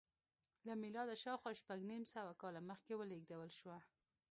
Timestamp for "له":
0.67-0.73